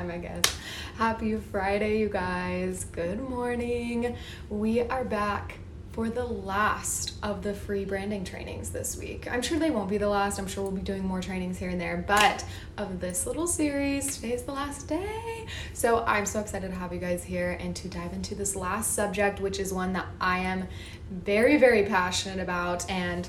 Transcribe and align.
time, 0.00 0.10
I 0.10 0.18
guess. 0.18 0.56
Happy 0.96 1.36
Friday, 1.36 1.98
you 1.98 2.08
guys. 2.08 2.84
Good 2.84 3.20
morning. 3.20 4.16
We 4.48 4.80
are 4.80 5.04
back 5.04 5.58
for 5.92 6.08
the 6.08 6.24
last 6.24 7.14
of 7.22 7.42
the 7.42 7.52
free 7.52 7.84
branding 7.84 8.24
trainings 8.24 8.70
this 8.70 8.96
week. 8.96 9.30
I'm 9.30 9.42
sure 9.42 9.58
they 9.58 9.70
won't 9.70 9.90
be 9.90 9.98
the 9.98 10.08
last. 10.08 10.38
I'm 10.38 10.46
sure 10.46 10.62
we'll 10.62 10.72
be 10.72 10.80
doing 10.80 11.04
more 11.04 11.20
trainings 11.20 11.58
here 11.58 11.68
and 11.68 11.78
there, 11.78 12.02
but 12.06 12.44
of 12.78 13.00
this 13.00 13.26
little 13.26 13.46
series, 13.46 14.16
today's 14.16 14.42
the 14.44 14.52
last 14.52 14.88
day. 14.88 15.46
So 15.74 16.02
I'm 16.06 16.24
so 16.24 16.40
excited 16.40 16.70
to 16.70 16.76
have 16.76 16.94
you 16.94 17.00
guys 17.00 17.22
here 17.22 17.58
and 17.60 17.76
to 17.76 17.88
dive 17.88 18.14
into 18.14 18.34
this 18.34 18.56
last 18.56 18.94
subject, 18.94 19.40
which 19.40 19.58
is 19.58 19.70
one 19.72 19.92
that 19.94 20.06
I 20.20 20.38
am 20.38 20.66
very, 21.10 21.58
very 21.58 21.84
passionate 21.84 22.40
about 22.40 22.88
and 22.88 23.28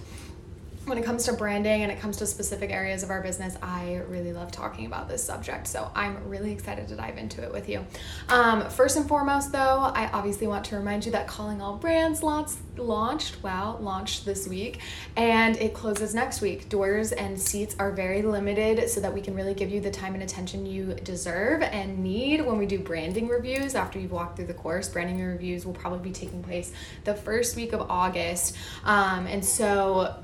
when 0.85 0.97
it 0.97 1.05
comes 1.05 1.25
to 1.25 1.33
branding 1.33 1.83
and 1.83 1.91
it 1.91 1.99
comes 1.99 2.17
to 2.17 2.25
specific 2.25 2.71
areas 2.71 3.03
of 3.03 3.11
our 3.11 3.21
business, 3.21 3.55
I 3.61 4.01
really 4.07 4.33
love 4.33 4.51
talking 4.51 4.87
about 4.87 5.07
this 5.07 5.23
subject. 5.23 5.67
So 5.67 5.91
I'm 5.95 6.27
really 6.27 6.51
excited 6.51 6.87
to 6.87 6.95
dive 6.95 7.17
into 7.17 7.43
it 7.43 7.51
with 7.51 7.69
you. 7.69 7.85
Um, 8.29 8.67
first 8.69 8.97
and 8.97 9.07
foremost, 9.07 9.51
though, 9.51 9.59
I 9.59 10.09
obviously 10.11 10.47
want 10.47 10.65
to 10.65 10.77
remind 10.77 11.05
you 11.05 11.11
that 11.11 11.27
Calling 11.27 11.61
All 11.61 11.77
Brands 11.77 12.23
launched, 12.23 12.57
launched, 12.77 13.43
wow, 13.43 13.77
launched 13.79 14.25
this 14.25 14.47
week 14.47 14.79
and 15.15 15.55
it 15.57 15.75
closes 15.75 16.15
next 16.15 16.41
week. 16.41 16.67
Doors 16.67 17.11
and 17.11 17.39
seats 17.39 17.75
are 17.77 17.91
very 17.91 18.23
limited 18.23 18.89
so 18.89 19.01
that 19.01 19.13
we 19.13 19.21
can 19.21 19.35
really 19.35 19.53
give 19.53 19.69
you 19.69 19.81
the 19.81 19.91
time 19.91 20.15
and 20.15 20.23
attention 20.23 20.65
you 20.65 20.95
deserve 20.95 21.61
and 21.61 21.99
need 21.99 22.43
when 22.43 22.57
we 22.57 22.65
do 22.65 22.79
branding 22.79 23.27
reviews 23.27 23.75
after 23.75 23.99
you've 23.99 24.11
walked 24.11 24.35
through 24.35 24.47
the 24.47 24.53
course. 24.53 24.89
Branding 24.89 25.23
reviews 25.23 25.63
will 25.63 25.73
probably 25.73 25.99
be 25.99 26.11
taking 26.11 26.41
place 26.43 26.73
the 27.03 27.13
first 27.13 27.55
week 27.55 27.71
of 27.73 27.81
August. 27.89 28.55
Um, 28.83 29.27
and 29.27 29.45
so, 29.45 30.15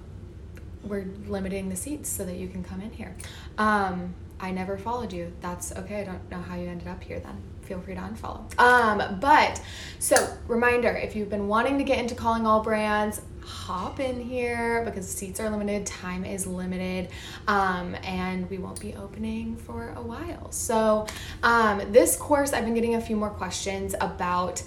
we're 0.88 1.05
limiting 1.27 1.70
the 1.70 1.76
seats 1.76 2.09
so 2.09 2.26
that 2.26 2.36
you 2.36 2.48
can 2.48 2.64
come 2.64 2.81
in 2.81 2.92
here. 2.92 3.16
Um, 3.58 4.14
I 4.39 4.52
never 4.52 4.78
followed 4.78 5.12
you. 5.14 5.34
That's 5.42 5.72
okay. 5.75 6.02
I 6.02 6.03
don't 6.03 6.30
know 6.30 6.42
how 6.42 6.56
you 6.56 6.67
ended 6.67 6.88
up 6.88 7.03
here 7.03 7.20
then. 7.20 7.42
Feel 7.64 7.81
free 7.81 7.95
to 7.95 8.02
unfollow. 8.02 8.59
Um, 8.59 9.20
but 9.20 9.62
so 10.00 10.16
reminder, 10.47 10.89
if 10.89 11.16
you've 11.16 11.30
been 11.30 11.47
wanting 11.47 11.78
to 11.80 11.84
get 11.84 11.97
into 12.00 12.16
calling 12.16 12.45
all 12.45 12.62
brands, 12.62 13.22
hop 13.47 14.00
in 14.00 14.20
here 14.20 14.84
because 14.86 15.08
seats 15.08 15.39
are 15.39 15.50
limited, 15.50 15.86
time 15.86 16.23
is 16.23 16.45
limited, 16.45 17.09
um, 17.47 17.95
and 18.03 18.50
we 18.50 18.58
won't 18.58 18.80
be 18.80 18.94
opening 18.95 19.56
for 19.56 19.94
a 19.95 20.02
while. 20.02 20.52
So, 20.52 21.08
um, 21.44 21.81
this 21.92 22.16
course, 22.16 22.53
I've 22.53 22.66
been 22.66 22.73
getting 22.73 22.95
a 22.95 23.02
few 23.02 23.16
more 23.16 23.30
questions 23.30 23.95
about 24.00 24.62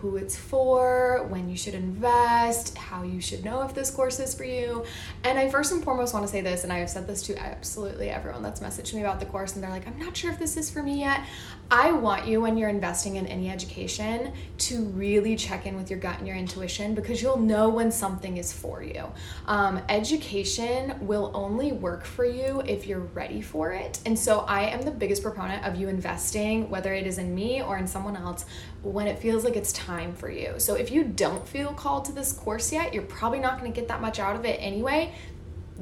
who 0.00 0.16
it's 0.16 0.36
for, 0.36 1.26
when 1.28 1.48
you 1.48 1.56
should 1.56 1.74
invest, 1.74 2.76
how 2.78 3.02
you 3.02 3.20
should 3.20 3.44
know 3.44 3.62
if 3.62 3.74
this 3.74 3.90
course 3.90 4.20
is 4.20 4.34
for 4.34 4.44
you. 4.44 4.84
And 5.24 5.38
I 5.38 5.48
first 5.48 5.72
and 5.72 5.82
foremost 5.82 6.14
want 6.14 6.24
to 6.24 6.30
say 6.30 6.40
this, 6.40 6.62
and 6.64 6.72
I 6.72 6.78
have 6.78 6.90
said 6.90 7.06
this 7.06 7.22
to 7.24 7.36
absolutely 7.36 8.08
everyone 8.08 8.42
that's 8.42 8.60
messaged 8.60 8.94
me 8.94 9.00
about 9.00 9.18
the 9.18 9.26
course, 9.26 9.54
and 9.54 9.62
they're 9.62 9.70
like, 9.70 9.86
I'm 9.86 9.98
not 9.98 10.16
sure 10.16 10.30
if 10.30 10.38
this 10.38 10.56
is 10.56 10.70
for 10.70 10.82
me 10.82 11.00
yet. 11.00 11.22
I 11.70 11.92
want 11.92 12.26
you, 12.26 12.40
when 12.40 12.56
you're 12.56 12.70
investing 12.70 13.16
in 13.16 13.26
any 13.26 13.50
education, 13.50 14.32
to 14.56 14.84
really 14.84 15.36
check 15.36 15.66
in 15.66 15.76
with 15.76 15.90
your 15.90 15.98
gut 15.98 16.16
and 16.16 16.26
your 16.26 16.36
intuition 16.36 16.94
because 16.94 17.20
you'll 17.20 17.38
know 17.38 17.68
when 17.68 17.92
something 17.92 18.38
is 18.38 18.52
for 18.52 18.82
you. 18.82 19.04
Um, 19.46 19.82
education 19.90 20.94
will 21.06 21.30
only 21.34 21.72
work 21.72 22.06
for 22.06 22.24
you 22.24 22.62
if 22.66 22.86
you're 22.86 23.00
ready 23.00 23.42
for 23.42 23.72
it. 23.72 24.00
And 24.06 24.18
so 24.18 24.40
I 24.40 24.62
am 24.70 24.80
the 24.80 24.90
biggest 24.90 25.22
proponent 25.22 25.66
of 25.66 25.76
you 25.76 25.88
investing, 25.88 26.70
whether 26.70 26.94
it 26.94 27.06
is 27.06 27.18
in 27.18 27.34
me 27.34 27.60
or 27.60 27.76
in 27.76 27.86
someone 27.86 28.16
else, 28.16 28.46
when 28.82 29.06
it 29.06 29.18
feels 29.18 29.44
like 29.44 29.54
it's 29.54 29.72
time 29.74 30.14
for 30.14 30.30
you. 30.30 30.54
So 30.56 30.74
if 30.74 30.90
you 30.90 31.04
don't 31.04 31.46
feel 31.46 31.74
called 31.74 32.06
to 32.06 32.12
this 32.12 32.32
course 32.32 32.72
yet, 32.72 32.94
you're 32.94 33.02
probably 33.02 33.40
not 33.40 33.60
going 33.60 33.70
to 33.70 33.78
get 33.78 33.88
that 33.88 34.00
much 34.00 34.18
out 34.18 34.36
of 34.36 34.46
it 34.46 34.56
anyway. 34.62 35.12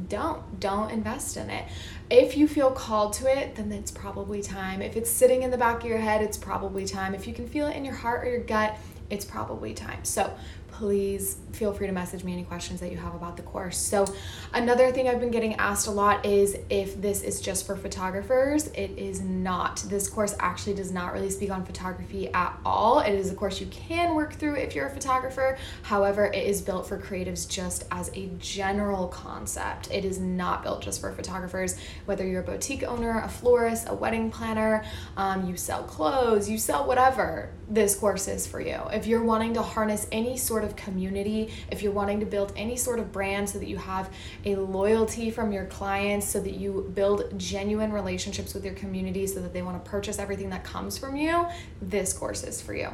Don't 0.08 0.60
don't 0.60 0.90
invest 0.90 1.38
in 1.38 1.48
it. 1.48 1.64
If 2.08 2.36
you 2.36 2.46
feel 2.46 2.70
called 2.70 3.14
to 3.14 3.26
it, 3.26 3.56
then 3.56 3.72
it's 3.72 3.90
probably 3.90 4.40
time. 4.40 4.80
If 4.80 4.96
it's 4.96 5.10
sitting 5.10 5.42
in 5.42 5.50
the 5.50 5.58
back 5.58 5.82
of 5.82 5.88
your 5.88 5.98
head, 5.98 6.22
it's 6.22 6.38
probably 6.38 6.86
time. 6.86 7.14
If 7.14 7.26
you 7.26 7.34
can 7.34 7.48
feel 7.48 7.66
it 7.66 7.76
in 7.76 7.84
your 7.84 7.94
heart 7.94 8.24
or 8.24 8.30
your 8.30 8.44
gut, 8.44 8.76
it's 9.10 9.24
probably 9.24 9.74
time. 9.74 10.04
So 10.04 10.32
please 10.76 11.38
feel 11.52 11.72
free 11.72 11.86
to 11.86 11.92
message 11.92 12.22
me 12.22 12.34
any 12.34 12.44
questions 12.44 12.80
that 12.80 12.90
you 12.92 12.98
have 12.98 13.14
about 13.14 13.36
the 13.36 13.42
course. 13.42 13.78
So, 13.78 14.04
another 14.52 14.92
thing 14.92 15.08
I've 15.08 15.20
been 15.20 15.30
getting 15.30 15.54
asked 15.54 15.86
a 15.86 15.90
lot 15.90 16.26
is 16.26 16.54
if 16.68 17.00
this 17.00 17.22
is 17.22 17.40
just 17.40 17.66
for 17.66 17.76
photographers. 17.76 18.66
It 18.68 18.90
is 18.98 19.22
not. 19.22 19.82
This 19.88 20.06
course 20.06 20.34
actually 20.38 20.74
does 20.74 20.92
not 20.92 21.14
really 21.14 21.30
speak 21.30 21.50
on 21.50 21.64
photography 21.64 22.28
at 22.28 22.58
all. 22.64 23.00
It 23.00 23.14
is 23.14 23.30
a 23.30 23.34
course 23.34 23.58
you 23.58 23.68
can 23.68 24.14
work 24.14 24.34
through 24.34 24.56
if 24.56 24.74
you're 24.74 24.86
a 24.86 24.90
photographer. 24.90 25.56
However, 25.82 26.26
it 26.26 26.46
is 26.46 26.60
built 26.60 26.86
for 26.86 26.98
creatives 26.98 27.48
just 27.48 27.86
as 27.90 28.10
a 28.14 28.28
general 28.38 29.08
concept. 29.08 29.90
It 29.90 30.04
is 30.04 30.18
not 30.18 30.62
built 30.62 30.82
just 30.82 31.00
for 31.00 31.10
photographers. 31.12 31.76
Whether 32.04 32.26
you're 32.26 32.42
a 32.42 32.44
boutique 32.44 32.82
owner, 32.82 33.20
a 33.20 33.28
florist, 33.28 33.88
a 33.88 33.94
wedding 33.94 34.30
planner, 34.30 34.84
um, 35.16 35.48
you 35.48 35.56
sell 35.56 35.82
clothes, 35.82 36.48
you 36.48 36.58
sell 36.58 36.86
whatever, 36.86 37.50
this 37.68 37.96
course 37.96 38.28
is 38.28 38.46
for 38.46 38.60
you. 38.60 38.80
If 38.92 39.06
you're 39.06 39.24
wanting 39.24 39.54
to 39.54 39.62
harness 39.62 40.06
any 40.12 40.36
sort 40.36 40.62
of 40.62 40.76
community, 40.76 41.52
if 41.70 41.82
you're 41.82 41.92
wanting 41.92 42.20
to 42.20 42.26
build 42.26 42.52
any 42.56 42.76
sort 42.76 42.98
of 42.98 43.10
brand 43.10 43.48
so 43.48 43.58
that 43.58 43.68
you 43.68 43.76
have 43.76 44.10
a 44.44 44.54
loyalty 44.54 45.30
from 45.30 45.50
your 45.50 45.64
clients, 45.66 46.28
so 46.28 46.40
that 46.40 46.54
you 46.54 46.90
build 46.94 47.36
genuine 47.38 47.92
relationships 47.92 48.54
with 48.54 48.64
your 48.64 48.74
community, 48.74 49.26
so 49.26 49.40
that 49.40 49.52
they 49.52 49.62
want 49.62 49.82
to 49.82 49.90
purchase 49.90 50.18
everything 50.18 50.50
that 50.50 50.62
comes 50.62 50.96
from 50.96 51.16
you, 51.16 51.46
this 51.82 52.12
course 52.12 52.44
is 52.44 52.60
for 52.60 52.74
you. 52.74 52.86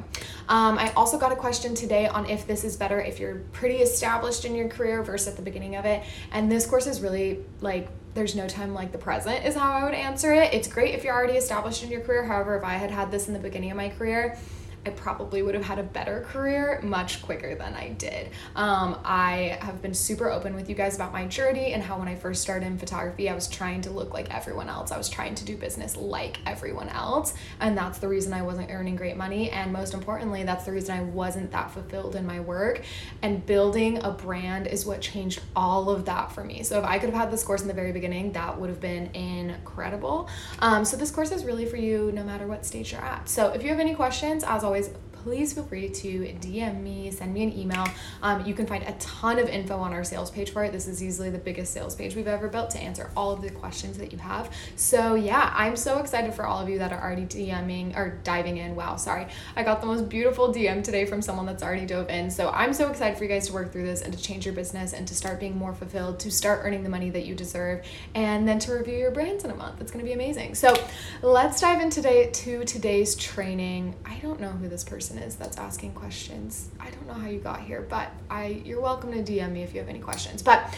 Um, 0.48 0.78
I 0.78 0.92
also 0.96 1.18
got 1.18 1.32
a 1.32 1.36
question 1.36 1.74
today 1.74 2.06
on 2.06 2.28
if 2.28 2.46
this 2.46 2.64
is 2.64 2.76
better 2.76 3.00
if 3.00 3.20
you're 3.20 3.42
pretty 3.52 3.76
established 3.76 4.44
in 4.44 4.54
your 4.54 4.68
career 4.68 5.02
versus 5.02 5.28
at 5.28 5.36
the 5.36 5.42
beginning 5.42 5.76
of 5.76 5.84
it. 5.84 6.02
And 6.32 6.50
this 6.50 6.66
course 6.66 6.86
is 6.86 7.00
really 7.00 7.40
like 7.60 7.88
there's 8.14 8.34
no 8.34 8.46
time 8.46 8.74
like 8.74 8.92
the 8.92 8.98
present 8.98 9.44
is 9.44 9.54
how 9.54 9.72
I 9.72 9.84
would 9.84 9.94
answer 9.94 10.32
it. 10.32 10.52
It's 10.52 10.68
great 10.68 10.94
if 10.94 11.04
you're 11.04 11.14
already 11.14 11.38
established 11.38 11.82
in 11.82 11.90
your 11.90 12.02
career. 12.02 12.24
However, 12.24 12.56
if 12.56 12.64
I 12.64 12.74
had 12.74 12.90
had 12.90 13.10
this 13.10 13.26
in 13.28 13.34
the 13.34 13.40
beginning 13.40 13.70
of 13.70 13.76
my 13.76 13.88
career, 13.88 14.36
I 14.84 14.90
probably 14.90 15.42
would 15.42 15.54
have 15.54 15.64
had 15.64 15.78
a 15.78 15.84
better 15.84 16.26
career 16.28 16.80
much 16.82 17.22
quicker 17.22 17.54
than 17.54 17.74
I 17.74 17.90
did. 17.90 18.30
Um, 18.56 18.98
I 19.04 19.56
have 19.60 19.80
been 19.80 19.94
super 19.94 20.28
open 20.28 20.56
with 20.56 20.68
you 20.68 20.74
guys 20.74 20.96
about 20.96 21.12
my 21.12 21.26
journey 21.26 21.72
and 21.72 21.82
how 21.82 21.98
when 21.98 22.08
I 22.08 22.16
first 22.16 22.42
started 22.42 22.66
in 22.66 22.78
photography, 22.78 23.28
I 23.28 23.34
was 23.34 23.46
trying 23.46 23.82
to 23.82 23.90
look 23.90 24.12
like 24.12 24.34
everyone 24.34 24.68
else. 24.68 24.90
I 24.90 24.98
was 24.98 25.08
trying 25.08 25.36
to 25.36 25.44
do 25.44 25.56
business 25.56 25.96
like 25.96 26.38
everyone 26.46 26.88
else. 26.88 27.34
And 27.60 27.78
that's 27.78 27.98
the 27.98 28.08
reason 28.08 28.32
I 28.32 28.42
wasn't 28.42 28.70
earning 28.70 28.96
great 28.96 29.16
money. 29.16 29.50
And 29.50 29.72
most 29.72 29.94
importantly, 29.94 30.42
that's 30.42 30.64
the 30.64 30.72
reason 30.72 30.98
I 30.98 31.02
wasn't 31.02 31.52
that 31.52 31.70
fulfilled 31.70 32.16
in 32.16 32.26
my 32.26 32.40
work. 32.40 32.82
And 33.22 33.46
building 33.46 34.02
a 34.02 34.10
brand 34.10 34.66
is 34.66 34.84
what 34.84 35.00
changed 35.00 35.40
all 35.54 35.90
of 35.90 36.06
that 36.06 36.32
for 36.32 36.42
me. 36.42 36.64
So 36.64 36.80
if 36.80 36.84
I 36.84 36.98
could 36.98 37.10
have 37.10 37.18
had 37.18 37.30
this 37.30 37.44
course 37.44 37.62
in 37.62 37.68
the 37.68 37.74
very 37.74 37.92
beginning, 37.92 38.32
that 38.32 38.58
would 38.58 38.68
have 38.68 38.80
been 38.80 39.14
incredible. 39.14 40.28
Um, 40.58 40.84
so 40.84 40.96
this 40.96 41.12
course 41.12 41.30
is 41.30 41.44
really 41.44 41.66
for 41.66 41.76
you 41.76 42.10
no 42.12 42.24
matter 42.24 42.48
what 42.48 42.66
stage 42.66 42.90
you're 42.90 43.00
at. 43.00 43.28
So 43.28 43.52
if 43.52 43.62
you 43.62 43.68
have 43.68 43.78
any 43.78 43.94
questions, 43.94 44.42
as 44.42 44.64
always, 44.64 44.71
always, 44.72 44.88
please 45.22 45.52
feel 45.52 45.64
free 45.64 45.88
to 45.88 46.24
DM 46.40 46.82
me, 46.82 47.10
send 47.10 47.32
me 47.32 47.44
an 47.44 47.56
email. 47.56 47.86
Um, 48.22 48.44
you 48.44 48.54
can 48.54 48.66
find 48.66 48.82
a 48.82 48.92
ton 48.92 49.38
of 49.38 49.48
info 49.48 49.78
on 49.78 49.92
our 49.92 50.04
sales 50.04 50.30
page 50.30 50.50
for 50.50 50.64
it. 50.64 50.72
This 50.72 50.88
is 50.88 51.02
easily 51.02 51.30
the 51.30 51.38
biggest 51.38 51.72
sales 51.72 51.94
page 51.94 52.16
we've 52.16 52.26
ever 52.26 52.48
built 52.48 52.70
to 52.70 52.78
answer 52.78 53.10
all 53.16 53.30
of 53.30 53.40
the 53.40 53.50
questions 53.50 53.98
that 53.98 54.12
you 54.12 54.18
have. 54.18 54.52
So, 54.76 55.14
yeah, 55.14 55.52
I'm 55.56 55.76
so 55.76 55.98
excited 55.98 56.34
for 56.34 56.44
all 56.44 56.60
of 56.60 56.68
you 56.68 56.78
that 56.78 56.92
are 56.92 57.00
already 57.00 57.26
DMing 57.26 57.96
or 57.96 58.18
diving 58.24 58.56
in. 58.56 58.74
Wow, 58.74 58.96
sorry. 58.96 59.26
I 59.54 59.62
got 59.62 59.80
the 59.80 59.86
most 59.86 60.08
beautiful 60.08 60.52
DM 60.52 60.82
today 60.82 61.06
from 61.06 61.22
someone 61.22 61.46
that's 61.46 61.62
already 61.62 61.86
dove 61.86 62.10
in. 62.10 62.30
So, 62.30 62.50
I'm 62.50 62.72
so 62.72 62.88
excited 62.88 63.16
for 63.16 63.24
you 63.24 63.30
guys 63.30 63.46
to 63.46 63.52
work 63.52 63.72
through 63.72 63.84
this 63.84 64.02
and 64.02 64.12
to 64.12 64.20
change 64.20 64.44
your 64.44 64.54
business 64.54 64.92
and 64.92 65.06
to 65.06 65.14
start 65.14 65.38
being 65.38 65.56
more 65.56 65.74
fulfilled, 65.74 66.18
to 66.20 66.30
start 66.30 66.60
earning 66.64 66.82
the 66.82 66.90
money 66.90 67.10
that 67.10 67.24
you 67.26 67.34
deserve, 67.34 67.84
and 68.14 68.48
then 68.48 68.58
to 68.60 68.72
review 68.72 68.98
your 68.98 69.10
brands 69.12 69.44
in 69.44 69.50
a 69.50 69.54
month. 69.54 69.80
It's 69.80 69.90
going 69.90 70.04
to 70.04 70.08
be 70.08 70.14
amazing. 70.14 70.54
So, 70.56 70.74
let's 71.22 71.60
dive 71.60 71.80
in 71.80 71.90
today 71.90 72.30
to 72.30 72.64
today's 72.64 73.14
training. 73.14 73.94
I 74.04 74.16
don't 74.16 74.40
know 74.40 74.50
who 74.50 74.68
this 74.68 74.82
person 74.82 75.11
person 75.12 75.28
is 75.28 75.36
that's 75.36 75.56
asking 75.58 75.92
questions. 75.92 76.70
I 76.80 76.90
don't 76.90 77.06
know 77.06 77.14
how 77.14 77.28
you 77.28 77.38
got 77.38 77.60
here, 77.60 77.86
but 77.88 78.10
I 78.30 78.62
you're 78.64 78.80
welcome 78.80 79.12
to 79.12 79.22
DM 79.22 79.52
me 79.52 79.62
if 79.62 79.74
you 79.74 79.80
have 79.80 79.88
any 79.88 79.98
questions. 79.98 80.42
But 80.42 80.74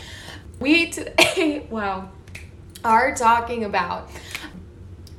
we 0.61 0.91
today, 0.91 1.67
wow, 1.71 2.11
are 2.85 3.15
talking 3.15 3.65
about 3.65 4.11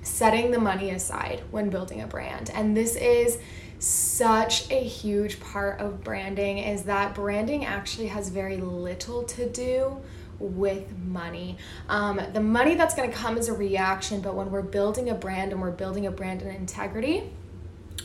setting 0.02 0.52
the 0.52 0.60
money 0.60 0.92
aside 0.92 1.44
when 1.52 1.70
building 1.70 2.02
a 2.02 2.08
brand. 2.08 2.52
And 2.54 2.76
this 2.76 2.96
is 2.96 3.40
such 3.80 4.72
a 4.72 4.82
huge 4.82 5.40
part 5.40 5.80
of 5.80 6.04
branding 6.04 6.60
is 6.60 6.84
that 6.84 7.14
branding 7.14 7.66
actually 7.66 8.08
has 8.08 8.30
very 8.30 8.58
little 8.58 9.24
to 9.24 9.50
do 9.50 9.98
with 10.40 10.98
money. 10.98 11.58
Um, 11.88 12.20
the 12.34 12.42
money 12.42 12.76
that's 12.76 12.94
going 12.94 13.10
to 13.10 13.16
come 13.16 13.38
is 13.38 13.48
a 13.48 13.54
reaction, 13.54 14.22
but 14.22 14.36
when 14.36 14.52
we're 14.52 14.62
building 14.62 15.10
a 15.10 15.16
brand 15.16 15.52
and 15.52 15.62
we're 15.62 15.72
building 15.72 16.06
a 16.06 16.12
brand 16.12 16.42
in 16.42 16.50
integrity, 16.50 17.32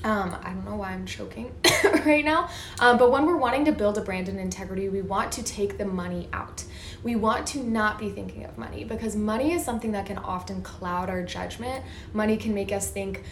um, 0.05 0.37
I 0.43 0.51
don't 0.51 0.65
know 0.65 0.77
why 0.77 0.93
I'm 0.93 1.07
choking 1.07 1.53
right 2.07 2.25
now. 2.25 2.49
Um, 2.79 2.97
but 2.97 3.11
when 3.11 3.27
we're 3.27 3.37
wanting 3.37 3.65
to 3.67 3.73
build 3.73 3.99
a 3.99 4.01
brand 4.01 4.29
and 4.29 4.39
integrity, 4.39 4.89
we 4.89 5.03
want 5.03 5.33
to 5.33 5.43
take 5.43 5.79
the 5.79 5.85
money 5.85 6.29
out. 6.33 6.65
We 7.03 7.17
want 7.17 7.47
to 7.49 7.63
not 7.63 7.99
be 7.99 8.11
thinking 8.11 8.45
of 8.45 8.57
money 8.57 8.85
because 8.85 9.17
money 9.17 9.53
is 9.53 9.65
something 9.65 9.93
that 9.93 10.07
can 10.07 10.19
often 10.19 10.63
cloud 10.63 11.11
our 11.11 11.23
judgment. 11.23 11.85
Money 12.13 12.37
can 12.37 12.55
make 12.55 12.73
us 12.73 12.91
think, 12.91 13.23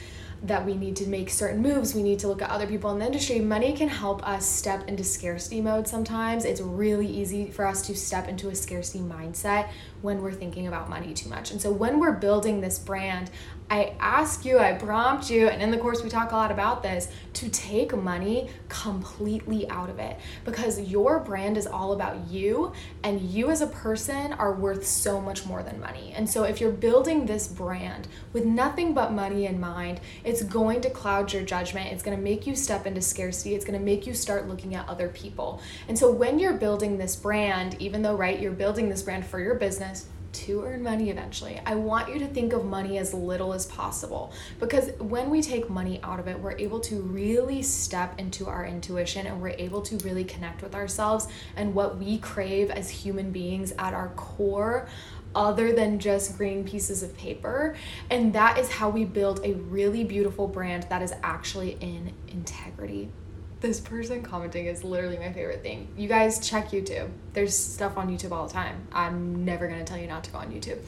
that 0.43 0.65
we 0.65 0.75
need 0.75 0.94
to 0.94 1.06
make 1.06 1.31
certain 1.31 1.61
moves, 1.61 1.94
we 1.94 2.03
need 2.03 2.19
to 2.20 2.29
look 2.29 2.41
at 2.41 2.50
other 2.50 2.67
people 2.67 2.91
in 2.93 3.00
the 3.00 3.06
industry. 3.06 3.41
Money 3.41 3.73
can 3.73 3.88
help 3.88 4.26
us 4.26 4.47
step 4.47 4.87
into 4.88 5.03
scarcity 5.03 5.61
mode 5.61 5.88
sometimes. 5.88 6.44
It's 6.44 6.61
really 6.61 7.06
easy 7.06 7.50
for 7.50 7.67
us 7.67 7.82
to 7.88 7.97
step 7.97 8.29
into 8.29 8.49
a 8.49 8.55
scarcity 8.55 9.00
mindset 9.00 9.69
when 10.00 10.23
we're 10.23 10.32
thinking 10.32 10.69
about 10.69 10.88
money 10.88 11.12
too 11.12 11.29
much. 11.29 11.50
And 11.50 11.61
so 11.61 11.73
when 11.73 11.99
we're 11.99 12.12
building 12.12 12.61
this 12.61 12.79
brand, 12.79 13.31
I 13.70 13.94
ask 14.00 14.47
you, 14.47 14.59
I 14.59 14.73
prompt 14.73 15.31
you, 15.31 15.49
and 15.49 15.62
in 15.62 15.70
the 15.70 15.76
course 15.76 16.03
we 16.03 16.09
talk 16.09 16.32
a 16.32 16.35
lot 16.35 16.50
about 16.50 16.82
this, 16.82 17.09
to 17.35 17.50
take 17.50 17.94
money 17.94 18.49
completely 18.69 19.69
out 19.69 19.91
of 19.91 19.99
it 19.99 20.19
because 20.44 20.81
your 20.81 21.20
brand 21.20 21.56
is 21.56 21.67
all 21.67 21.93
about 21.93 22.26
you 22.29 22.73
and 23.05 23.20
you 23.20 23.50
as 23.50 23.61
a 23.61 23.67
person 23.67 24.32
are 24.32 24.55
worth 24.55 24.87
so 24.87 25.20
much 25.20 25.44
more 25.44 25.62
than 25.62 25.79
money. 25.79 26.12
And 26.17 26.29
so 26.29 26.44
if 26.44 26.61
you're 26.61 26.73
building 26.73 27.26
this 27.26 27.47
brand 27.47 28.09
with 28.32 28.44
nothing 28.44 28.94
but 28.94 29.12
money 29.12 29.47
in 29.47 29.61
mind, 29.61 30.00
it's 30.25 30.43
going 30.43 30.81
to 30.81 30.91
cloud 30.91 31.32
your 31.32 31.43
judgment. 31.43 31.93
It's 31.93 32.03
going 32.03 32.17
to 32.17 32.23
make 32.23 32.47
you 32.47 32.56
step 32.56 32.87
into 32.87 33.03
scarcity. 33.03 33.55
It's 33.55 33.65
going 33.65 33.79
to 33.79 33.85
make 33.85 34.06
you 34.06 34.15
start 34.15 34.49
looking 34.49 34.75
at 34.75 34.88
other 34.88 35.09
people. 35.09 35.61
And 35.88 35.99
so 35.99 36.11
when 36.11 36.38
you're 36.38 36.55
building 36.55 36.97
this 36.97 37.15
brand, 37.17 37.76
even 37.81 38.03
though 38.03 38.17
right, 38.17 38.41
you're 38.41 38.53
building 38.53 38.88
this 38.88 39.03
brand 39.03 39.26
for 39.26 39.38
your 39.38 39.55
business, 39.55 40.06
to 40.38 40.64
earn 40.64 40.82
money 40.82 41.11
eventually. 41.11 41.61
I 41.67 41.75
want 41.75 42.12
you 42.12 42.19
to 42.20 42.26
think 42.26 42.52
of 42.52 42.64
money 42.64 42.99
as 42.99 43.12
little 43.12 43.52
as 43.52 43.67
possible 43.67 44.32
because 44.61 44.90
when 44.99 45.31
we 45.31 45.43
take 45.43 45.69
money 45.69 46.00
out 46.02 46.20
of 46.20 46.29
it, 46.29 46.38
we're 46.38 46.56
able 46.58 46.81
to 46.81 47.00
really 47.00 47.62
step 47.62 48.19
into 48.19 48.46
our 48.46 48.64
intuition 48.64 49.26
and 49.26 49.43
we're 49.43 49.56
able 49.58 49.82
to 49.82 49.96
really 49.99 50.25
connect 50.25 50.62
with 50.62 50.75
ourselves 50.75 51.26
and 51.56 51.75
what 51.75 51.99
we 51.99 52.19
crave 52.19 52.70
as 52.70 52.88
human 52.88 53.32
beings 53.32 53.73
at 53.79 53.94
our 53.94 54.08
core 54.11 54.88
other 55.35 55.73
than 55.73 55.99
just 55.99 56.37
green 56.37 56.64
pieces 56.64 57.02
of 57.02 57.17
paper. 57.17 57.76
And 58.11 58.32
that 58.32 58.58
is 58.58 58.70
how 58.70 58.91
we 58.91 59.05
build 59.05 59.41
a 59.44 59.55
really 59.55 60.05
beautiful 60.05 60.46
brand 60.46 60.84
that 60.84 61.02
is 61.02 61.12
actually 61.23 61.76
in 61.81 62.12
integrity 62.29 63.11
this 63.60 63.81
person 63.81 64.22
commenting 64.22 64.66
is 64.66 64.84
literally 64.84 65.19
my 65.19 65.32
favorite 65.32 65.62
thing. 65.62 65.88
You 65.96 66.08
guys 66.08 66.46
check 66.46 66.69
YouTube. 66.69 67.10
There's 67.32 67.56
stuff 67.56 67.96
on 67.96 68.08
YouTube 68.08 68.31
all 68.31 68.46
the 68.46 68.52
time. 68.52 68.87
I'm 68.93 69.44
never 69.44 69.66
gonna 69.66 69.84
tell 69.84 69.99
you 69.99 70.06
not 70.06 70.25
to 70.25 70.31
go 70.31 70.38
on 70.38 70.52
YouTube. 70.52 70.78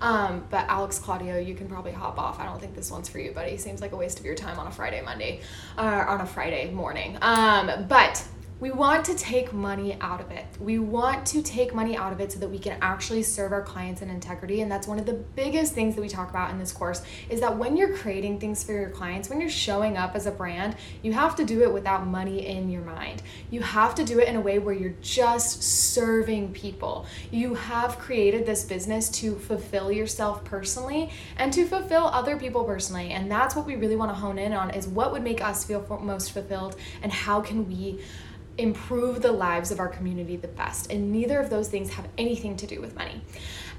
Um, 0.00 0.46
but 0.48 0.66
Alex 0.68 0.98
Claudio, 0.98 1.38
you 1.38 1.54
can 1.54 1.68
probably 1.68 1.92
hop 1.92 2.18
off. 2.18 2.38
I 2.38 2.44
don't 2.44 2.60
think 2.60 2.74
this 2.74 2.90
one's 2.90 3.08
for 3.08 3.18
you, 3.18 3.32
buddy. 3.32 3.56
Seems 3.56 3.80
like 3.80 3.92
a 3.92 3.96
waste 3.96 4.20
of 4.20 4.24
your 4.24 4.36
time 4.36 4.58
on 4.58 4.66
a 4.66 4.70
Friday, 4.70 5.02
Monday, 5.02 5.40
uh, 5.76 6.04
on 6.08 6.20
a 6.20 6.26
Friday 6.26 6.70
morning. 6.70 7.18
Um, 7.20 7.86
but 7.88 8.24
we 8.60 8.70
want 8.70 9.06
to 9.06 9.14
take 9.14 9.54
money 9.54 9.96
out 10.02 10.20
of 10.20 10.30
it. 10.30 10.44
We 10.60 10.78
want 10.78 11.24
to 11.28 11.42
take 11.42 11.74
money 11.74 11.96
out 11.96 12.12
of 12.12 12.20
it 12.20 12.30
so 12.30 12.38
that 12.40 12.50
we 12.50 12.58
can 12.58 12.76
actually 12.82 13.22
serve 13.22 13.52
our 13.52 13.62
clients 13.62 14.02
in 14.02 14.10
integrity. 14.10 14.60
And 14.60 14.70
that's 14.70 14.86
one 14.86 14.98
of 14.98 15.06
the 15.06 15.14
biggest 15.14 15.72
things 15.72 15.94
that 15.94 16.02
we 16.02 16.10
talk 16.10 16.28
about 16.28 16.50
in 16.50 16.58
this 16.58 16.70
course 16.70 17.02
is 17.30 17.40
that 17.40 17.56
when 17.56 17.74
you're 17.74 17.96
creating 17.96 18.38
things 18.38 18.62
for 18.62 18.72
your 18.72 18.90
clients, 18.90 19.30
when 19.30 19.40
you're 19.40 19.48
showing 19.48 19.96
up 19.96 20.14
as 20.14 20.26
a 20.26 20.30
brand, 20.30 20.76
you 21.02 21.14
have 21.14 21.34
to 21.36 21.44
do 21.44 21.62
it 21.62 21.72
without 21.72 22.06
money 22.06 22.46
in 22.46 22.68
your 22.68 22.82
mind. 22.82 23.22
You 23.50 23.62
have 23.62 23.94
to 23.94 24.04
do 24.04 24.20
it 24.20 24.28
in 24.28 24.36
a 24.36 24.40
way 24.40 24.58
where 24.58 24.74
you're 24.74 24.94
just 25.00 25.62
serving 25.62 26.52
people. 26.52 27.06
You 27.30 27.54
have 27.54 27.98
created 27.98 28.44
this 28.44 28.64
business 28.64 29.08
to 29.20 29.36
fulfill 29.36 29.90
yourself 29.90 30.44
personally 30.44 31.10
and 31.38 31.50
to 31.54 31.64
fulfill 31.64 32.08
other 32.08 32.36
people 32.36 32.64
personally. 32.64 33.12
And 33.12 33.30
that's 33.30 33.56
what 33.56 33.64
we 33.64 33.76
really 33.76 33.96
want 33.96 34.10
to 34.10 34.14
hone 34.14 34.38
in 34.38 34.52
on 34.52 34.68
is 34.70 34.86
what 34.86 35.12
would 35.12 35.22
make 35.22 35.42
us 35.42 35.64
feel 35.64 35.80
most 36.02 36.32
fulfilled 36.32 36.76
and 37.02 37.10
how 37.10 37.40
can 37.40 37.66
we 37.66 38.00
improve 38.60 39.22
the 39.22 39.32
lives 39.32 39.70
of 39.70 39.80
our 39.80 39.88
community 39.88 40.36
the 40.36 40.48
best. 40.48 40.90
And 40.90 41.12
neither 41.12 41.40
of 41.40 41.50
those 41.50 41.68
things 41.68 41.90
have 41.94 42.08
anything 42.18 42.56
to 42.56 42.66
do 42.66 42.80
with 42.80 42.94
money. 42.94 43.22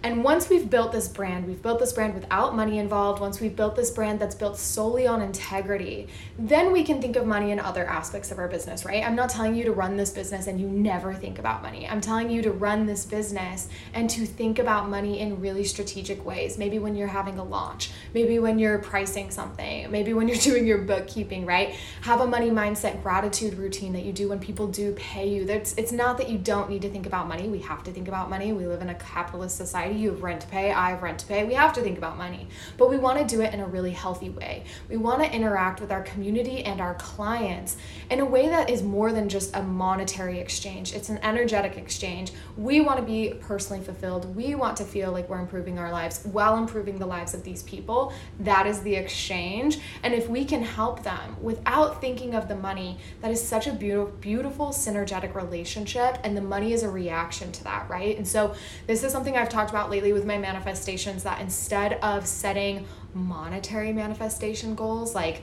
And 0.04 0.24
once 0.24 0.50
we've 0.50 0.68
built 0.68 0.92
this 0.92 1.08
brand, 1.08 1.46
we've 1.46 1.62
built 1.62 1.80
this 1.80 1.94
brand 1.94 2.16
without 2.16 2.56
money 2.56 2.80
involved, 2.80 3.22
once 3.22 3.40
we've 3.40 3.56
built 3.56 3.76
this 3.76 3.92
brand 3.92 4.20
that's 4.20 4.34
built 4.34 4.58
solely 4.58 5.06
on 5.06 5.22
integrity, 5.22 6.08
then 6.40 6.72
we 6.72 6.84
can 6.84 7.00
think 7.00 7.16
of 7.16 7.28
money 7.28 7.52
in 7.52 7.60
other 7.60 7.86
aspects 7.86 8.32
of 8.32 8.40
our 8.40 8.48
business, 8.48 8.84
right? 8.84 9.06
I'm 9.06 9.16
not 9.16 9.30
telling 9.30 9.54
you 9.54 9.64
to 9.66 9.72
run 9.72 9.98
this 9.98 10.10
business 10.10 10.48
and 10.48 10.60
you 10.60 10.68
never 10.68 11.14
think 11.14 11.38
about 11.38 11.62
money. 11.62 11.88
I'm 11.88 12.02
telling 12.02 12.32
you 12.32 12.42
to 12.42 12.52
run 12.52 12.88
this 12.88 13.06
business 13.06 13.70
and 13.94 14.10
to 14.10 14.26
think 14.26 14.58
about 14.58 14.90
money 14.90 15.20
in 15.20 15.40
really 15.40 15.64
strategic 15.64 16.26
ways. 16.26 16.58
Maybe 16.58 16.80
when 16.80 16.96
you're 16.96 17.08
having 17.08 17.38
a 17.38 17.44
launch, 17.44 17.92
maybe 18.16 18.40
when 18.40 18.58
you're 18.58 18.80
pricing 18.80 19.30
something, 19.30 19.92
maybe 19.92 20.16
when 20.16 20.28
you're 20.28 20.38
doing 20.42 20.66
your 20.66 20.80
bookkeeping, 20.80 21.46
right? 21.46 21.76
Have 22.02 22.22
a 22.22 22.28
money 22.28 22.50
mindset 22.50 23.04
gratitude 23.04 23.54
routine 23.54 23.94
that 23.94 24.04
you 24.04 24.14
do 24.14 24.30
when 24.30 24.40
people 24.40 24.66
do 24.72 24.94
pay 24.94 25.30
you. 25.30 25.46
That's 25.46 25.74
it's 25.78 25.92
not 25.92 26.18
that 26.18 26.30
you 26.30 26.38
don't 26.38 26.70
need 26.70 26.82
to 26.82 26.90
think 26.90 27.06
about 27.06 27.28
money. 27.28 27.48
We 27.48 27.60
have 27.60 27.84
to 27.84 27.92
think 27.92 28.08
about 28.08 28.30
money. 28.30 28.54
We 28.54 28.68
live 28.68 28.82
in 28.82 28.90
a 28.90 28.96
capitalist 28.96 29.58
society. 29.58 29.96
You 30.00 30.12
have 30.12 30.24
rent 30.24 30.42
to 30.42 30.48
pay, 30.48 30.72
I 30.72 30.92
have 30.92 31.04
rent 31.04 31.20
to 31.20 31.26
pay. 31.26 31.44
We 31.44 31.54
have 31.54 31.74
to 31.74 31.82
think 31.82 31.98
about 31.98 32.18
money, 32.18 32.48
but 32.78 32.90
we 32.90 32.98
want 32.98 33.20
to 33.20 33.26
do 33.26 33.42
it 33.42 33.54
in 33.54 33.60
a 33.60 33.68
really 33.68 33.92
healthy 33.92 34.30
way. 34.30 34.66
We 34.90 34.98
want 34.98 35.24
to 35.24 35.34
interact 35.34 35.82
with 35.82 35.92
our 35.92 36.02
community 36.02 36.64
and 36.64 36.82
our 36.82 36.96
clients 36.96 37.78
in 38.10 38.20
a 38.20 38.26
way 38.26 38.50
that 38.50 38.70
is 38.70 38.84
more 38.84 39.12
than 39.12 39.30
just 39.30 39.56
a 39.56 39.64
monetary 39.64 40.40
exchange, 40.40 40.94
it's 40.94 41.10
an 41.10 41.20
energetic 41.24 41.78
exchange. 41.78 42.34
We 42.58 42.82
want 42.82 43.00
to 43.00 43.06
be 43.06 43.34
personally 43.40 43.84
fulfilled. 43.84 44.36
We 44.36 44.56
want 44.56 44.78
to 44.78 44.84
feel 44.84 45.12
like 45.12 45.30
we're 45.30 45.40
improving 45.40 45.80
our 45.80 45.92
lives 45.92 46.24
while 46.26 46.58
improving 46.58 47.00
the 47.00 47.06
lives 47.06 47.34
of 47.34 47.44
these 47.44 47.64
people. 47.64 48.14
That 48.40 48.68
is 48.68 48.82
the 48.82 48.96
exchange. 48.96 49.80
And 50.04 50.14
if 50.14 50.28
we 50.28 50.46
can 50.46 50.62
help 50.62 51.04
them 51.04 51.38
without 51.42 52.02
thinking 52.02 52.36
of 52.36 52.48
the 52.48 52.56
money, 52.56 52.98
that 53.22 53.32
is 53.32 53.42
such 53.42 53.68
a 53.68 53.74
beautiful, 53.74 54.12
beautiful 54.20 54.51
synergetic 54.70 55.36
relationship. 55.36 56.18
And 56.24 56.36
the 56.36 56.42
money 56.42 56.74
is 56.74 56.84
a 56.84 56.90
reaction 56.90 57.52
to 57.54 57.64
that, 57.64 57.90
right? 57.90 58.18
And 58.18 58.28
so 58.28 58.56
this 58.88 59.04
is 59.04 59.12
something 59.12 59.36
I've 59.36 59.50
talked 59.50 59.70
about 59.70 59.90
lately 59.90 60.14
with 60.14 60.26
my 60.26 60.38
manifestations 60.38 61.24
that 61.24 61.42
instead 61.42 61.94
of 62.02 62.28
setting 62.28 62.86
monetary 63.14 63.94
manifestation 63.94 64.76
goals, 64.76 65.16
like 65.16 65.42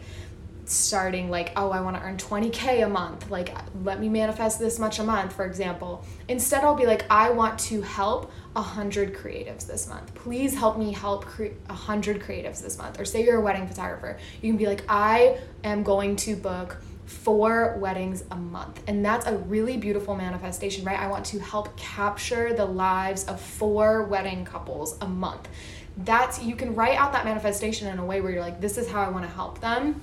starting 0.69 1.31
like 1.31 1.51
oh 1.57 1.71
i 1.71 1.81
want 1.81 1.97
to 1.97 2.03
earn 2.03 2.19
20k 2.19 2.85
a 2.85 2.89
month 2.89 3.31
like 3.31 3.57
let 3.85 3.99
me 3.99 4.09
manifest 4.09 4.59
this 4.59 4.79
much 4.79 4.99
a 4.99 5.03
month 5.03 5.33
for 5.33 5.47
example 5.47 6.05
instead 6.29 6.63
i'll 6.63 6.75
be 6.75 6.85
like 6.85 7.07
i 7.11 7.31
want 7.31 7.59
to 7.59 7.81
help 7.81 8.31
100 8.53 9.15
creatives 9.15 9.67
this 9.67 9.89
month 9.89 10.15
please 10.15 10.55
help 10.55 10.77
me 10.77 10.93
help 10.93 11.25
cre- 11.25 11.57
100 11.67 12.21
creatives 12.21 12.63
this 12.63 12.77
month 12.77 13.01
or 13.01 13.07
say 13.07 13.25
you're 13.25 13.39
a 13.39 13.41
wedding 13.41 13.67
photographer 13.67 14.19
you 14.43 14.51
can 14.51 14.59
be 14.59 14.67
like 14.67 14.85
i 14.91 15.39
am 15.65 15.83
going 15.83 16.15
to 16.17 16.37
book 16.37 16.77
four 17.09 17.79
weddings 17.79 18.23
a 18.31 18.37
month. 18.37 18.83
And 18.87 19.03
that's 19.03 19.27
a 19.27 19.35
really 19.35 19.79
beautiful 19.79 20.15
manifestation, 20.15 20.85
right? 20.85 20.99
I 20.99 21.07
want 21.07 21.25
to 21.27 21.39
help 21.39 21.75
capture 21.77 22.53
the 22.53 22.67
lives 22.67 23.25
of 23.25 23.41
four 23.41 24.05
wedding 24.05 24.45
couples 24.45 24.99
a 25.01 25.09
month. 25.09 25.49
That's 25.97 26.43
you 26.43 26.55
can 26.55 26.75
write 26.75 26.99
out 26.99 27.13
that 27.15 27.25
manifestation 27.25 27.89
in 27.89 27.99
a 27.99 28.05
way 28.05 28.21
where 28.21 28.31
you're 28.31 28.43
like, 28.43 28.61
this 28.61 28.77
is 28.77 28.91
how 28.91 29.03
I 29.03 29.09
want 29.09 29.25
to 29.25 29.31
help 29.31 29.61
them. 29.61 30.03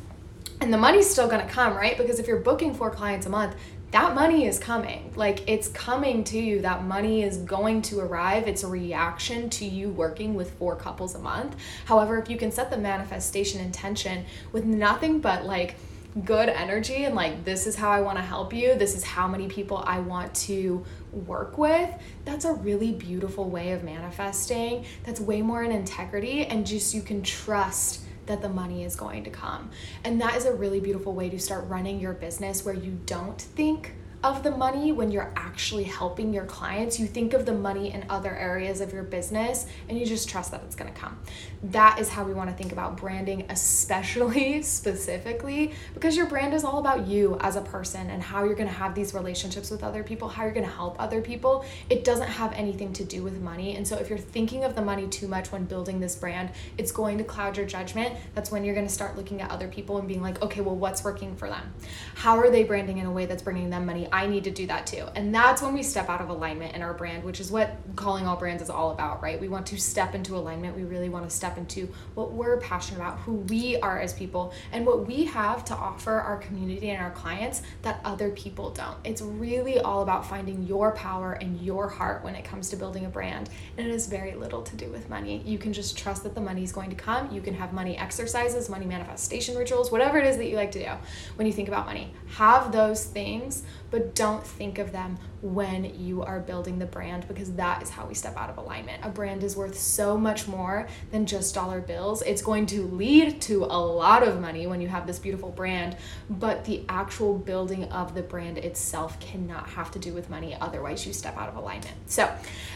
And 0.61 0.73
the 0.73 0.77
money's 0.77 1.07
still 1.07 1.27
gonna 1.27 1.47
come, 1.47 1.75
right? 1.75 1.95
Because 1.95 2.19
if 2.19 2.27
you're 2.27 2.39
booking 2.39 2.73
four 2.73 2.89
clients 2.89 3.27
a 3.27 3.29
month, 3.29 3.55
that 3.91 4.15
money 4.15 4.47
is 4.47 4.57
coming. 4.57 5.13
Like 5.15 5.47
it's 5.47 5.67
coming 5.67 6.23
to 6.25 6.39
you. 6.39 6.61
That 6.61 6.85
money 6.85 7.21
is 7.21 7.37
going 7.37 7.83
to 7.83 7.99
arrive. 7.99 8.47
It's 8.47 8.63
a 8.63 8.67
reaction 8.67 9.47
to 9.51 9.65
you 9.65 9.89
working 9.89 10.33
with 10.33 10.57
four 10.57 10.75
couples 10.75 11.13
a 11.13 11.19
month. 11.19 11.55
However, 11.85 12.17
if 12.17 12.31
you 12.31 12.37
can 12.37 12.51
set 12.51 12.71
the 12.71 12.77
manifestation 12.77 13.61
intention 13.61 14.25
with 14.51 14.65
nothing 14.65 15.19
but 15.19 15.45
like, 15.45 15.75
good 16.23 16.47
energy 16.47 17.03
and 17.03 17.13
like 17.13 17.43
this 17.43 17.67
is 17.67 17.75
how 17.75 17.91
I 17.91 17.99
want 17.99 18.17
to 18.17 18.23
help 18.23 18.53
you, 18.53 18.75
this 18.75 18.95
is 18.95 19.03
how 19.03 19.27
many 19.27 19.47
people 19.47 19.83
I 19.85 19.99
want 19.99 20.33
to 20.35 20.85
work 21.11 21.57
with, 21.57 21.89
that's 22.23 22.45
a 22.45 22.53
really 22.53 22.93
beautiful 22.93 23.49
way 23.49 23.71
of 23.71 23.83
manifesting. 23.83 24.85
That's 25.03 25.19
way 25.19 25.41
more 25.41 25.63
in 25.63 25.71
integrity 25.71 26.45
and 26.45 26.65
just 26.65 26.93
you 26.93 27.01
can 27.01 27.21
trust 27.21 28.01
that 28.27 28.41
the 28.41 28.49
money 28.49 28.83
is 28.83 28.95
going 28.95 29.23
to 29.25 29.29
come. 29.29 29.69
And 30.03 30.19
that 30.21 30.35
is 30.35 30.45
a 30.45 30.53
really 30.53 30.79
beautiful 30.79 31.13
way 31.13 31.29
to 31.29 31.39
start 31.39 31.67
running 31.67 31.99
your 31.99 32.13
business 32.13 32.65
where 32.65 32.75
you 32.75 32.97
don't 33.05 33.39
think 33.39 33.93
of 34.25 34.41
the 34.41 34.49
money 34.49 34.91
when 34.91 35.11
you're 35.11 35.31
actually 35.35 35.83
helping 35.83 36.33
your 36.33 36.45
clients. 36.45 36.99
You 36.99 37.05
think 37.05 37.33
of 37.33 37.45
the 37.45 37.53
money 37.53 37.93
in 37.93 38.03
other 38.09 38.35
areas 38.35 38.81
of 38.81 38.91
your 38.91 39.03
business 39.03 39.67
and 39.87 39.99
you 39.99 40.05
just 40.05 40.27
trust 40.27 40.49
that 40.49 40.63
it's 40.63 40.75
going 40.75 40.91
to 40.91 40.99
come. 40.99 41.19
That 41.61 41.99
is 41.99 42.09
how 42.09 42.23
we 42.23 42.33
want 42.33 42.49
to 42.49 42.55
think 42.55 42.71
about 42.71 42.97
branding, 42.97 43.45
especially 43.49 44.61
specifically 44.63 45.73
because 45.93 46.17
your 46.17 46.25
brand 46.25 46.55
is 46.55 46.63
all 46.63 46.79
about 46.79 47.05
you 47.05 47.37
as 47.41 47.55
a 47.55 47.61
person 47.61 48.09
and 48.09 48.21
how 48.21 48.43
you're 48.43 48.55
going 48.55 48.67
to 48.67 48.73
have 48.73 48.95
these 48.95 49.13
relationships 49.13 49.69
with 49.69 49.83
other 49.83 50.01
people, 50.01 50.27
how 50.27 50.43
you're 50.43 50.53
going 50.53 50.65
to 50.65 50.71
help 50.71 50.95
other 50.99 51.21
people. 51.21 51.63
It 51.91 52.03
doesn't 52.03 52.27
have 52.27 52.51
anything 52.53 52.93
to 52.93 53.03
do 53.03 53.21
with 53.21 53.39
money. 53.39 53.75
And 53.75 53.87
so 53.87 53.95
if 53.97 54.09
you're 54.09 54.17
thinking 54.17 54.63
of 54.63 54.73
the 54.73 54.81
money 54.81 55.07
too 55.07 55.27
much 55.27 55.51
when 55.51 55.65
building 55.65 55.99
this 55.99 56.15
brand, 56.15 56.49
it's 56.79 56.91
going 56.91 57.19
to 57.19 57.23
cloud 57.23 57.57
your 57.57 57.67
judgment. 57.67 58.15
That's 58.33 58.49
when 58.49 58.63
you're 58.63 58.75
going 58.75 58.87
to 58.87 58.93
start 58.93 59.15
looking 59.15 59.41
at 59.41 59.51
other 59.51 59.67
people 59.67 59.99
and 59.99 60.07
being 60.07 60.23
like, 60.23 60.41
okay, 60.41 60.61
well, 60.61 60.75
what's 60.75 61.03
working 61.03 61.35
for 61.35 61.47
them? 61.47 61.73
How 62.15 62.39
are 62.39 62.49
they 62.49 62.63
branding 62.63 62.97
in 62.97 63.05
a 63.05 63.11
way 63.11 63.27
that's 63.27 63.43
bringing 63.43 63.69
them 63.69 63.85
money? 63.85 64.07
I 64.15 64.27
need 64.27 64.45
to 64.45 64.51
do 64.51 64.65
that 64.67 64.87
too. 64.87 65.05
And 65.13 65.35
that's 65.35 65.61
when 65.61 65.73
we 65.73 65.83
step 65.83 66.07
out 66.07 66.21
of 66.21 66.29
alignment 66.29 66.73
in 66.73 66.81
our 66.81 66.93
brand, 66.93 67.25
which 67.25 67.41
is 67.41 67.51
what 67.51 67.75
calling 67.97 68.25
all 68.25 68.37
brands 68.37 68.63
is 68.63 68.69
all 68.69 68.91
about, 68.91 69.21
right? 69.21 69.37
We 69.37 69.49
want 69.49 69.65
to 69.67 69.77
step 69.77 70.15
into 70.15 70.37
alignment. 70.37 70.77
We 70.77 70.85
really 70.85 71.09
want 71.09 71.29
to 71.29 71.35
step 71.35 71.57
into 71.57 71.89
what 72.13 72.31
we're 72.31 72.57
passionate 72.61 73.01
about, 73.01 73.19
who 73.19 73.33
we 73.33 73.77
are 73.81 73.99
as 73.99 74.13
people, 74.13 74.53
and 74.71 74.85
what 74.85 75.05
we 75.05 75.25
have 75.25 75.65
to 75.65 75.75
offer 75.75 76.13
our 76.13 76.37
community 76.37 76.91
and 76.91 77.03
our 77.03 77.11
clients 77.11 77.61
that 77.81 77.99
other 78.05 78.29
people 78.29 78.69
don't. 78.69 78.95
It's 79.03 79.21
really 79.21 79.79
all 79.81 80.01
about 80.01 80.25
finding 80.25 80.63
your 80.63 80.93
power 80.93 81.33
and 81.33 81.59
your 81.59 81.89
heart 81.89 82.23
when 82.23 82.35
it 82.35 82.45
comes 82.45 82.69
to 82.69 82.77
building 82.77 83.05
a 83.05 83.09
brand. 83.09 83.49
And 83.77 83.85
it 83.85 83.91
has 83.91 84.07
very 84.07 84.33
little 84.33 84.61
to 84.61 84.77
do 84.77 84.87
with 84.87 85.09
money. 85.09 85.43
You 85.45 85.57
can 85.57 85.73
just 85.73 85.97
trust 85.97 86.23
that 86.23 86.35
the 86.35 86.41
money 86.41 86.63
is 86.63 86.71
going 86.71 86.89
to 86.89 86.95
come. 86.95 87.33
You 87.33 87.41
can 87.41 87.53
have 87.55 87.73
money 87.73 87.97
exercises, 87.97 88.69
money 88.69 88.85
manifestation 88.85 89.57
rituals, 89.57 89.91
whatever 89.91 90.17
it 90.17 90.25
is 90.25 90.37
that 90.37 90.45
you 90.45 90.55
like 90.55 90.71
to 90.71 90.79
do 90.85 90.91
when 91.35 91.47
you 91.47 91.51
think 91.51 91.67
about 91.67 91.85
money. 91.85 92.13
Have 92.37 92.71
those 92.71 93.03
things, 93.03 93.63
but 93.91 94.04
don't 94.13 94.45
think 94.45 94.79
of 94.79 94.91
them 94.91 95.17
when 95.45 95.83
you 95.99 96.23
are 96.23 96.39
building 96.39 96.79
the 96.79 96.85
brand 96.87 97.27
because 97.27 97.53
that 97.53 97.83
is 97.83 97.89
how 97.89 98.03
we 98.07 98.15
step 98.15 98.35
out 98.35 98.49
of 98.49 98.57
alignment. 98.57 99.05
A 99.05 99.09
brand 99.09 99.43
is 99.43 99.55
worth 99.55 99.77
so 99.77 100.17
much 100.17 100.47
more 100.47 100.87
than 101.11 101.27
just 101.27 101.53
dollar 101.53 101.81
bills. 101.81 102.23
It's 102.23 102.41
going 102.41 102.65
to 102.67 102.81
lead 102.87 103.41
to 103.43 103.63
a 103.65 103.77
lot 103.77 104.23
of 104.23 104.41
money 104.41 104.65
when 104.65 104.81
you 104.81 104.87
have 104.87 105.05
this 105.05 105.19
beautiful 105.19 105.51
brand, 105.51 105.97
but 106.31 106.65
the 106.65 106.83
actual 106.89 107.37
building 107.37 107.83
of 107.85 108.15
the 108.15 108.23
brand 108.23 108.57
itself 108.57 109.19
cannot 109.19 109.69
have 109.69 109.91
to 109.91 109.99
do 109.99 110.13
with 110.13 110.31
money. 110.31 110.57
Otherwise, 110.59 111.05
you 111.05 111.13
step 111.13 111.37
out 111.37 111.47
of 111.47 111.55
alignment. 111.55 111.93
So, 112.07 112.27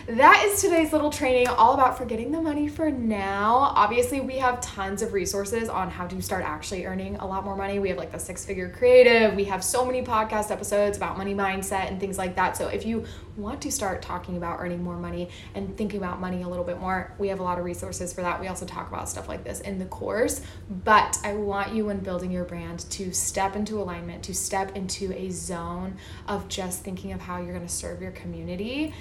that 0.07 0.43
is 0.45 0.61
today's 0.61 0.93
little 0.93 1.09
training 1.09 1.47
all 1.47 1.73
about 1.73 1.97
forgetting 1.97 2.31
the 2.31 2.41
money 2.41 2.67
for 2.67 2.91
now. 2.91 3.55
Obviously, 3.75 4.21
we 4.21 4.35
have 4.37 4.61
tons 4.61 5.01
of 5.01 5.13
resources 5.13 5.69
on 5.69 5.89
how 5.89 6.05
to 6.05 6.21
start 6.21 6.43
actually 6.43 6.85
earning 6.85 7.15
a 7.15 7.25
lot 7.25 7.43
more 7.43 7.55
money. 7.55 7.79
We 7.79 7.89
have 7.89 7.97
like 7.97 8.11
the 8.11 8.19
six 8.19 8.45
figure 8.45 8.69
creative, 8.69 9.35
we 9.35 9.45
have 9.45 9.63
so 9.63 9.83
many 9.85 10.03
podcast 10.03 10.51
episodes 10.51 10.97
about 10.97 11.17
money 11.17 11.33
mindset 11.33 11.87
and 11.89 11.99
things 11.99 12.17
like 12.17 12.35
that. 12.35 12.58
So 12.59 12.67
if 12.67 12.85
you 12.85 13.05
want 13.37 13.61
to 13.61 13.71
start 13.71 14.01
talking 14.01 14.35
about 14.35 14.59
earning 14.59 14.83
more 14.83 14.97
money 14.97 15.29
and 15.55 15.77
thinking 15.77 15.97
about 15.97 16.19
money 16.19 16.41
a 16.41 16.47
little 16.49 16.65
bit 16.65 16.77
more, 16.77 17.13
we 17.17 17.29
have 17.29 17.39
a 17.39 17.43
lot 17.43 17.57
of 17.57 17.63
resources 17.63 18.11
for 18.11 18.21
that. 18.21 18.41
We 18.41 18.49
also 18.49 18.65
talk 18.65 18.89
about 18.89 19.07
stuff 19.07 19.29
like 19.29 19.45
this 19.45 19.61
in 19.61 19.79
the 19.79 19.85
course. 19.85 20.41
But 20.69 21.17
I 21.23 21.35
want 21.35 21.73
you, 21.73 21.85
when 21.85 21.99
building 21.99 22.31
your 22.31 22.43
brand, 22.43 22.79
to 22.91 23.13
step 23.13 23.55
into 23.55 23.79
alignment, 23.79 24.23
to 24.23 24.35
step 24.35 24.75
into 24.75 25.13
a 25.17 25.29
zone 25.29 25.95
of 26.27 26.49
just 26.49 26.83
thinking 26.83 27.13
of 27.13 27.21
how 27.21 27.37
you're 27.37 27.53
going 27.53 27.65
to 27.65 27.73
serve 27.73 28.01
your 28.01 28.11
community, 28.11 28.93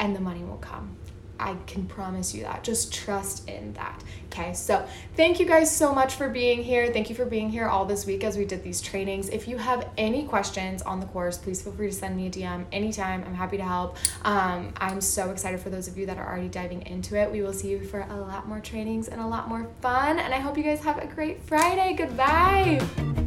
and 0.00 0.16
the 0.16 0.20
money 0.20 0.42
will 0.42 0.56
come. 0.56 0.96
I 1.40 1.56
can 1.66 1.86
promise 1.86 2.34
you 2.34 2.42
that. 2.42 2.64
Just 2.64 2.92
trust 2.92 3.48
in 3.48 3.72
that. 3.74 4.02
Okay, 4.26 4.52
so 4.54 4.86
thank 5.16 5.40
you 5.40 5.46
guys 5.46 5.74
so 5.74 5.94
much 5.94 6.14
for 6.14 6.28
being 6.28 6.62
here. 6.62 6.92
Thank 6.92 7.08
you 7.08 7.16
for 7.16 7.24
being 7.24 7.48
here 7.48 7.66
all 7.66 7.84
this 7.84 8.06
week 8.06 8.24
as 8.24 8.36
we 8.36 8.44
did 8.44 8.62
these 8.62 8.80
trainings. 8.80 9.28
If 9.28 9.48
you 9.48 9.56
have 9.56 9.88
any 9.96 10.24
questions 10.24 10.82
on 10.82 11.00
the 11.00 11.06
course, 11.06 11.38
please 11.38 11.62
feel 11.62 11.72
free 11.72 11.88
to 11.88 11.92
send 11.92 12.16
me 12.16 12.26
a 12.26 12.30
DM 12.30 12.66
anytime. 12.72 13.24
I'm 13.24 13.34
happy 13.34 13.56
to 13.56 13.64
help. 13.64 13.96
Um, 14.24 14.72
I'm 14.76 15.00
so 15.00 15.30
excited 15.30 15.60
for 15.60 15.70
those 15.70 15.88
of 15.88 15.96
you 15.96 16.06
that 16.06 16.18
are 16.18 16.28
already 16.28 16.48
diving 16.48 16.86
into 16.86 17.16
it. 17.16 17.30
We 17.30 17.42
will 17.42 17.52
see 17.52 17.70
you 17.70 17.84
for 17.84 18.00
a 18.00 18.16
lot 18.16 18.48
more 18.48 18.60
trainings 18.60 19.08
and 19.08 19.20
a 19.20 19.26
lot 19.26 19.48
more 19.48 19.68
fun. 19.80 20.18
And 20.18 20.34
I 20.34 20.38
hope 20.38 20.56
you 20.56 20.64
guys 20.64 20.80
have 20.80 20.98
a 20.98 21.06
great 21.06 21.42
Friday. 21.42 21.94
Goodbye. 21.94 23.26